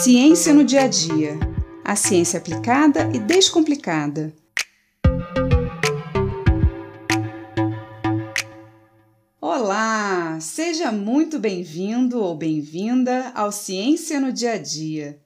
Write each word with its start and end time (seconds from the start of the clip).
Ciência 0.00 0.54
no 0.54 0.62
dia 0.62 0.82
a 0.82 0.86
dia. 0.86 1.36
A 1.84 1.96
ciência 1.96 2.38
aplicada 2.38 3.10
e 3.12 3.18
descomplicada. 3.18 4.32
Olá! 9.40 10.38
Seja 10.40 10.92
muito 10.92 11.40
bem-vindo 11.40 12.22
ou 12.22 12.36
bem-vinda 12.36 13.32
ao 13.34 13.50
Ciência 13.50 14.20
no 14.20 14.32
Dia 14.32 14.52
a 14.52 14.56
Dia. 14.56 15.20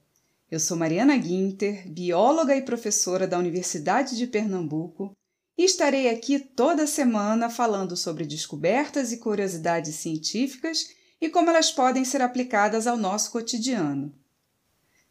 Eu 0.49 0.59
sou 0.59 0.75
Mariana 0.75 1.15
Guinter, 1.17 1.87
bióloga 1.87 2.55
e 2.55 2.63
professora 2.63 3.27
da 3.27 3.37
Universidade 3.37 4.17
de 4.17 4.25
Pernambuco, 4.25 5.11
e 5.55 5.65
estarei 5.65 6.09
aqui 6.09 6.39
toda 6.39 6.87
semana 6.87 7.47
falando 7.47 7.95
sobre 7.95 8.25
descobertas 8.25 9.11
e 9.11 9.17
curiosidades 9.17 9.97
científicas 9.97 10.87
e 11.21 11.29
como 11.29 11.51
elas 11.51 11.71
podem 11.71 12.03
ser 12.03 12.23
aplicadas 12.23 12.87
ao 12.87 12.97
nosso 12.97 13.31
cotidiano. 13.31 14.22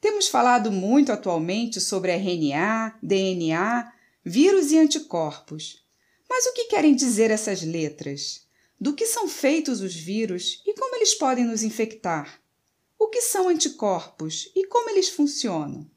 Temos 0.03 0.27
falado 0.27 0.73
muito 0.73 1.13
atualmente 1.13 1.81
sobre 1.81 2.11
RNA, 2.11 2.99
DNA, 3.01 3.93
vírus 4.25 4.73
e 4.73 4.79
anticorpos. 4.79 5.87
Mas 6.29 6.45
o 6.47 6.55
que 6.55 6.65
querem 6.65 6.93
dizer 6.93 7.31
essas 7.31 7.63
letras? 7.63 8.45
Do 8.81 8.95
que 8.95 9.07
são 9.07 9.29
feitos 9.29 9.81
os 9.81 9.95
vírus 9.95 10.61
e 10.67 10.75
como 10.75 10.97
eles 10.97 11.15
podem 11.15 11.45
nos 11.45 11.63
infectar? 11.63 12.43
O 12.99 13.07
que 13.07 13.21
são 13.21 13.47
anticorpos 13.47 14.51
e 14.57 14.67
como 14.67 14.91
eles 14.91 15.09
funcionam? 15.09 15.89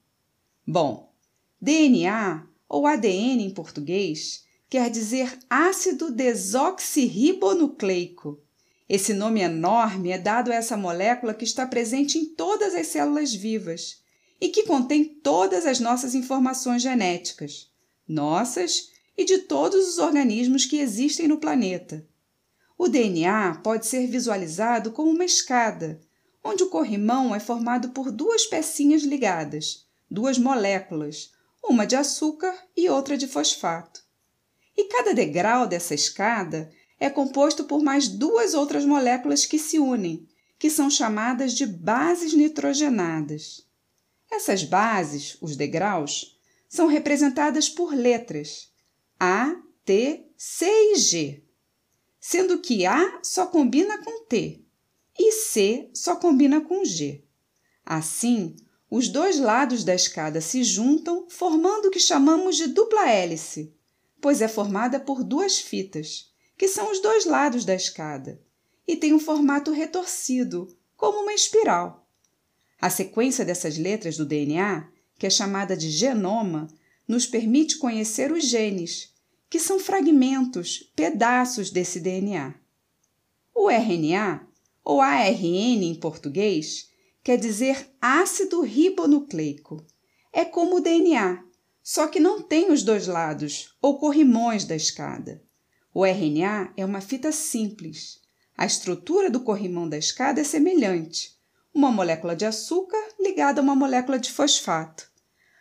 Bom, 0.68 1.12
DNA, 1.60 2.48
ou 2.70 2.86
ADN 2.86 3.44
em 3.44 3.50
português, 3.50 4.46
quer 4.70 4.92
dizer 4.92 5.36
ácido 5.50 6.12
desoxirribonucleico. 6.12 8.40
Esse 8.88 9.14
nome 9.14 9.42
enorme 9.42 10.12
é 10.12 10.18
dado 10.18 10.52
a 10.52 10.56
essa 10.56 10.78
molécula 10.78 11.34
que 11.34 11.44
está 11.44 11.66
presente 11.66 12.20
em 12.20 12.26
todas 12.26 12.76
as 12.76 12.88
células 12.88 13.34
vivas 13.34 14.04
e 14.40 14.50
que 14.50 14.64
contém 14.64 15.04
todas 15.04 15.66
as 15.66 15.80
nossas 15.80 16.14
informações 16.14 16.82
genéticas, 16.82 17.72
nossas 18.08 18.92
e 19.18 19.26
de 19.26 19.40
todos 19.40 19.88
os 19.88 19.98
organismos 19.98 20.66
que 20.66 20.78
existem 20.78 21.28
no 21.28 21.38
planeta. 21.40 22.06
O 22.78 22.88
DNA 22.88 23.62
pode 23.64 23.88
ser 23.88 24.06
visualizado 24.06 24.92
como 24.92 25.10
uma 25.10 25.26
escada, 25.26 26.00
onde 26.44 26.64
o 26.64 26.70
corrimão 26.70 27.34
é 27.34 27.40
formado 27.40 27.90
por 27.90 28.12
duas 28.12 28.46
pecinhas 28.46 29.04
ligadas, 29.04 29.86
duas 30.12 30.38
moléculas, 30.38 31.32
uma 31.64 31.88
de 31.88 31.96
açúcar 31.96 32.54
e 32.78 32.88
outra 32.88 33.18
de 33.18 33.28
fosfato. 33.28 34.04
E 34.78 34.84
cada 34.86 35.14
degrau 35.14 35.66
dessa 35.66 35.96
escada 35.96 36.70
é 37.00 37.10
composto 37.10 37.66
por 37.66 37.84
mais 37.84 38.08
duas 38.08 38.54
outras 38.54 38.86
moléculas 38.86 39.46
que 39.46 39.60
se 39.60 39.80
unem, 39.80 40.28
que 40.58 40.70
são 40.70 40.90
chamadas 40.90 41.54
de 41.54 41.66
bases 41.66 42.34
nitrogenadas. 42.34 43.66
Essas 44.32 44.64
bases, 44.64 45.38
os 45.42 45.56
degraus, 45.56 46.40
são 46.68 46.88
representadas 46.88 47.70
por 47.70 47.94
letras 47.94 48.72
A, 49.20 49.56
T, 49.84 50.28
C 50.38 50.66
e 50.66 50.96
G, 50.96 51.44
sendo 52.20 52.60
que 52.60 52.86
A 52.86 53.20
só 53.22 53.46
combina 53.46 53.98
com 54.04 54.26
T 54.26 54.66
e 55.18 55.32
C 55.32 55.90
só 55.94 56.16
combina 56.16 56.60
com 56.62 56.84
G. 56.84 57.24
Assim, 57.86 58.56
os 58.90 59.08
dois 59.08 59.40
lados 59.40 59.84
da 59.84 59.96
escada 59.96 60.42
se 60.42 60.64
juntam, 60.64 61.28
formando 61.30 61.88
o 61.88 61.92
que 61.92 62.00
chamamos 62.00 62.58
de 62.58 62.68
dupla 62.68 63.10
hélice, 63.10 63.74
pois 64.22 64.42
é 64.42 64.48
formada 64.48 65.00
por 65.00 65.24
duas 65.24 65.60
fitas, 65.60 66.34
que 66.58 66.68
são 66.68 66.92
os 66.92 67.02
dois 67.02 67.26
lados 67.26 67.66
da 67.66 67.76
escada, 67.76 68.42
e 68.88 68.96
tem 68.96 69.14
um 69.14 69.20
formato 69.20 69.72
retorcido, 69.72 70.68
como 70.96 71.22
uma 71.22 71.34
espiral. 71.34 72.08
A 72.80 72.90
sequência 72.90 73.44
dessas 73.44 73.78
letras 73.78 74.18
do 74.18 74.26
DNA, 74.26 74.88
que 75.18 75.26
é 75.26 75.30
chamada 75.30 75.76
de 75.76 75.90
genoma, 75.90 76.68
nos 77.08 77.26
permite 77.26 77.78
conhecer 77.78 78.32
os 78.32 78.46
genes, 78.46 79.14
que 79.50 79.60
são 79.60 79.80
fragmentos, 79.80 80.92
pedaços 80.96 81.70
desse 81.70 82.00
DNA. 82.00 82.56
O 83.54 83.70
RNA, 83.70 84.48
ou 84.84 85.02
ARN 85.02 85.84
em 85.84 85.96
português, 85.96 86.90
quer 87.24 87.38
dizer 87.38 87.90
ácido 88.02 88.62
ribonucleico. 88.62 89.86
É 90.32 90.44
como 90.44 90.78
o 90.78 90.82
DNA, 90.82 91.44
só 91.82 92.08
que 92.08 92.20
não 92.20 92.42
tem 92.42 92.72
os 92.72 92.84
dois 92.84 93.08
lados, 93.08 93.76
ou 93.82 93.98
corrimões 93.98 94.66
da 94.66 94.76
escada. 94.76 95.45
O 95.98 96.06
RNA 96.06 96.74
é 96.76 96.84
uma 96.84 97.00
fita 97.00 97.32
simples. 97.32 98.20
A 98.58 98.66
estrutura 98.66 99.30
do 99.30 99.40
corrimão 99.40 99.88
da 99.88 99.98
escada 99.98 100.42
é 100.42 100.44
semelhante, 100.44 101.34
uma 101.74 101.90
molécula 101.90 102.36
de 102.36 102.44
açúcar 102.44 103.02
ligada 103.18 103.62
a 103.62 103.64
uma 103.64 103.78
molécula 103.78 104.20
de 104.20 104.30
fosfato. 104.30 105.10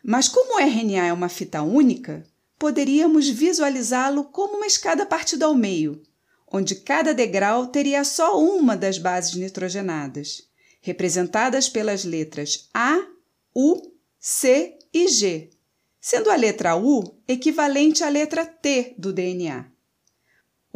Mas 0.03 0.27
como 0.27 0.57
o 0.57 0.59
RNA 0.59 1.07
é 1.07 1.13
uma 1.13 1.29
fita 1.29 1.63
única, 1.63 2.27
poderíamos 2.59 3.29
visualizá-lo 3.29 4.25
como 4.25 4.57
uma 4.57 4.67
escada 4.67 5.07
partida 5.07 5.47
ao 5.47 5.55
meio, 5.55 6.03
onde 6.51 6.75
cada 6.75 7.15
degrau 7.15 7.69
teria 7.69 8.03
só 8.03 8.37
uma 8.37 8.77
das 8.77 8.99
bases 8.99 9.37
nitrogenadas, 9.37 10.49
representadas 10.81 11.69
pelas 11.69 12.05
letras 12.05 12.69
A, 12.75 13.07
U, 13.55 13.81
C 14.19 14.81
e 14.93 15.07
G, 15.07 15.51
sendo 16.01 16.29
a 16.29 16.35
letra 16.35 16.75
U 16.75 17.21
equivalente 17.29 18.03
à 18.03 18.09
letra 18.09 18.45
T 18.45 18.97
do 18.99 19.13
DNA. 19.13 19.73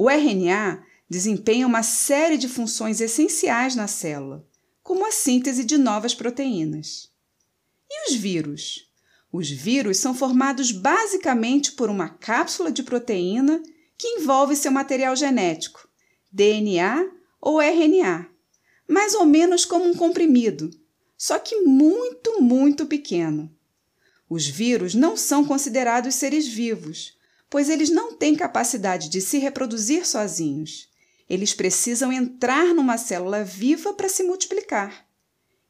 O 0.01 0.09
RNA 0.09 0.81
desempenha 1.11 1.67
uma 1.67 1.83
série 1.83 2.39
de 2.39 2.47
funções 2.47 3.01
essenciais 3.01 3.75
na 3.75 3.89
célula, 3.89 4.47
como 4.81 5.05
a 5.05 5.11
síntese 5.11 5.65
de 5.65 5.77
novas 5.77 6.15
proteínas. 6.15 7.11
E 7.91 8.09
os 8.09 8.15
vírus? 8.15 8.89
Os 9.33 9.51
vírus 9.51 9.97
são 9.97 10.15
formados 10.15 10.71
basicamente 10.71 11.73
por 11.73 11.91
uma 11.91 12.09
cápsula 12.09 12.71
de 12.71 12.85
proteína 12.85 13.61
que 13.97 14.07
envolve 14.07 14.55
seu 14.55 14.71
material 14.71 15.17
genético, 15.17 15.89
DNA 16.31 17.11
ou 17.41 17.61
RNA, 17.61 18.29
mais 18.87 19.15
ou 19.15 19.27
menos 19.27 19.65
como 19.65 19.85
um 19.85 19.95
comprimido, 19.97 20.71
só 21.17 21.41
que 21.41 21.63
muito, 21.63 22.41
muito 22.41 22.87
pequeno. 22.87 23.53
Os 24.31 24.47
vírus 24.47 24.95
não 24.95 25.17
são 25.17 25.45
considerados 25.45 26.15
seres 26.15 26.47
vivos, 26.47 27.18
pois 27.51 27.69
eles 27.69 27.91
não 27.91 28.15
têm 28.15 28.35
capacidade 28.35 29.09
de 29.09 29.21
se 29.21 29.39
reproduzir 29.39 30.07
sozinhos. 30.07 30.89
Eles 31.29 31.55
precisam 31.55 32.13
entrar 32.13 32.75
numa 32.75 32.99
célula 32.99 33.45
viva 33.45 33.93
para 33.93 34.09
se 34.09 34.23
multiplicar. 34.23 35.07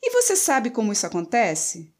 E 0.02 0.10
você 0.10 0.36
sabe 0.36 0.70
como 0.70 0.92
isso 0.92 1.06
acontece? 1.06 1.92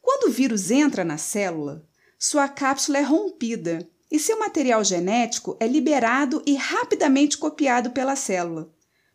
Quando 0.00 0.28
o 0.28 0.32
vírus 0.32 0.70
entra 0.70 1.04
na 1.04 1.16
célula, 1.16 1.86
sua 2.18 2.48
cápsula 2.48 2.98
é 2.98 3.02
rompida 3.02 3.88
e 4.10 4.18
seu 4.18 4.38
material 4.38 4.84
genético 4.84 5.56
é 5.58 5.66
liberado 5.66 6.42
e 6.44 6.54
rapidamente 6.54 7.38
copiado 7.38 7.92
pela 7.92 8.14
célula, 8.14 8.70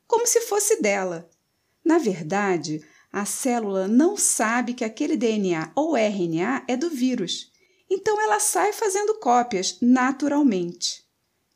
como 0.08 0.26
se 0.26 0.42
fosse 0.42 0.82
dela. 0.82 1.30
Na 1.86 2.00
verdade, 2.00 2.82
a 3.12 3.24
célula 3.26 3.88
não 3.88 4.18
sabe 4.18 4.74
que 4.74 4.84
aquele 4.84 5.16
DNA 5.16 5.72
ou 5.76 5.96
RNA 5.96 6.64
é 6.68 6.76
do 6.76 6.90
vírus 6.90 7.52
então 7.90 8.22
ela 8.22 8.40
sai 8.40 8.74
fazendo 8.74 9.16
cópias 9.16 9.78
naturalmente. 9.82 11.06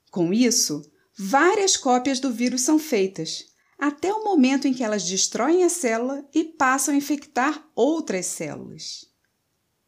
Com 0.10 0.34
isso, 0.34 0.90
várias 1.18 1.78
cópias 1.78 2.20
do 2.20 2.32
vírus 2.32 2.62
são 2.62 2.80
feitas, 2.80 3.46
até 3.78 4.14
o 4.14 4.24
momento 4.24 4.68
em 4.68 4.74
que 4.74 4.84
elas 4.84 5.04
destroem 5.04 5.64
a 5.64 5.70
célula 5.70 6.24
e 6.34 6.44
passam 6.44 6.94
a 6.94 6.98
infectar 6.98 7.68
outras 7.76 8.28
células. 8.28 9.06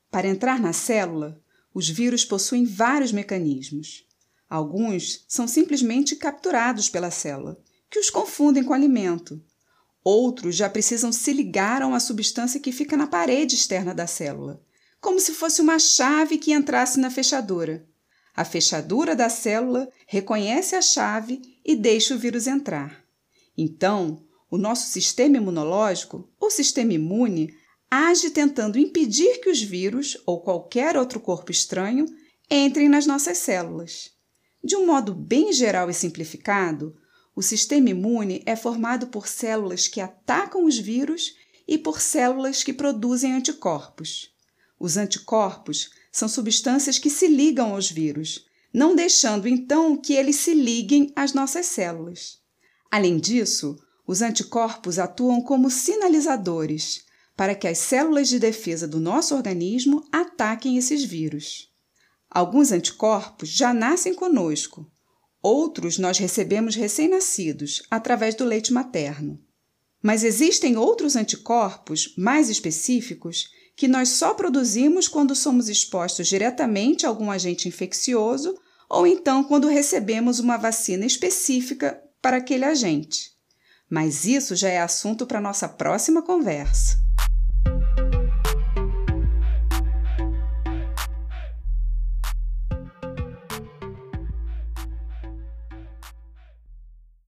Para 0.10 0.28
entrar 0.28 0.60
na 0.60 0.74
célula, 0.74 1.42
os 1.74 1.90
vírus 1.90 2.24
possuem 2.24 2.66
vários 2.66 3.12
mecanismos. 3.12 4.06
Alguns 4.50 5.26
são 5.28 5.48
simplesmente 5.48 6.16
capturados 6.16 6.90
pela 6.90 7.10
célula, 7.10 7.60
que 7.90 8.00
os 8.00 8.10
confundem 8.10 8.64
com 8.64 8.74
alimento. 8.74 9.44
Outros 10.04 10.56
já 10.56 10.70
precisam 10.70 11.12
se 11.12 11.32
ligar 11.32 11.82
a 11.82 11.88
uma 11.88 12.00
substância 12.00 12.60
que 12.60 12.72
fica 12.72 12.98
na 12.98 13.08
parede 13.08 13.56
externa 13.56 13.94
da 13.94 14.06
célula, 14.06 14.62
como 15.04 15.20
se 15.20 15.34
fosse 15.34 15.62
uma 15.62 15.78
chave 15.78 16.38
que 16.38 16.54
entrasse 16.54 16.98
na 16.98 17.12
fechadura. 17.12 17.86
A 18.34 18.46
fechadura 18.46 19.14
da 19.14 19.28
célula 19.28 19.92
reconhece 20.08 20.78
a 20.78 20.82
chave 20.82 21.42
e 21.64 21.76
deixa 21.76 22.16
o 22.16 22.18
vírus 22.18 22.48
entrar. 22.48 23.04
Então, 23.56 24.24
o 24.50 24.58
nosso 24.58 24.90
sistema 24.90 25.36
imunológico, 25.36 26.32
ou 26.40 26.50
sistema 26.50 26.94
imune, 26.94 27.54
age 27.92 28.30
tentando 28.30 28.80
impedir 28.80 29.42
que 29.42 29.50
os 29.50 29.62
vírus 29.62 30.18
ou 30.26 30.42
qualquer 30.42 30.96
outro 30.96 31.20
corpo 31.20 31.52
estranho 31.52 32.06
entrem 32.50 32.88
nas 32.88 33.06
nossas 33.06 33.40
células. 33.40 34.12
De 34.64 34.78
um 34.78 34.86
modo 34.86 35.14
bem 35.14 35.52
geral 35.52 35.90
e 35.90 35.94
simplificado, 35.94 36.96
o 37.36 37.42
sistema 37.42 37.90
imune 37.90 38.42
é 38.46 38.56
formado 38.56 39.08
por 39.08 39.28
células 39.28 39.90
que 39.90 40.00
atacam 40.00 40.64
os 40.64 40.78
vírus 40.78 41.36
e 41.68 41.78
por 41.78 42.00
células 42.00 42.64
que 42.64 42.72
produzem 42.72 43.34
anticorpos. 43.34 44.33
Os 44.80 44.98
anticorpos 44.98 45.90
são 46.12 46.28
substâncias 46.28 47.00
que 47.00 47.10
se 47.10 47.28
ligam 47.28 47.74
aos 47.74 47.90
vírus, 47.90 48.46
não 48.74 48.96
deixando 48.96 49.48
então 49.48 49.96
que 49.96 50.14
eles 50.14 50.38
se 50.38 50.54
liguem 50.54 51.12
às 51.16 51.34
nossas 51.34 51.66
células. 51.68 52.40
Além 52.92 53.18
disso, 53.18 53.78
os 54.06 54.22
anticorpos 54.22 55.00
atuam 55.00 55.42
como 55.42 55.70
sinalizadores, 55.70 57.06
para 57.36 57.56
que 57.56 57.68
as 57.68 57.78
células 57.78 58.28
de 58.30 58.40
defesa 58.40 58.88
do 58.88 59.00
nosso 59.00 59.36
organismo 59.36 60.08
ataquem 60.12 60.78
esses 60.78 61.04
vírus. 61.04 61.72
Alguns 62.30 62.72
anticorpos 62.72 63.50
já 63.50 63.74
nascem 63.74 64.14
conosco, 64.14 64.90
outros 65.42 65.98
nós 65.98 66.18
recebemos 66.18 66.76
recém-nascidos 66.76 67.84
através 67.90 68.36
do 68.36 68.46
leite 68.46 68.72
materno. 68.72 69.40
Mas 70.02 70.24
existem 70.24 70.78
outros 70.78 71.16
anticorpos 71.16 72.14
mais 72.18 72.50
específicos 72.50 73.50
que 73.76 73.88
nós 73.88 74.10
só 74.10 74.34
produzimos 74.34 75.08
quando 75.08 75.36
somos 75.36 75.68
expostos 75.68 76.28
diretamente 76.28 77.06
a 77.06 77.10
algum 77.10 77.32
agente 77.32 77.68
infeccioso 77.68 78.56
ou 78.90 79.08
então 79.08 79.44
quando 79.44 79.68
recebemos 79.68 80.40
uma 80.40 80.58
vacina 80.58 81.06
específica 81.06 82.00
para 82.22 82.38
aquele 82.38 82.66
agente. 82.66 83.32
Mas 83.90 84.26
isso 84.26 84.56
já 84.56 84.70
é 84.70 84.80
assunto 84.80 85.26
para 85.26 85.42
nossa 85.42 85.68
próxima 85.68 86.22
conversa. 86.22 87.03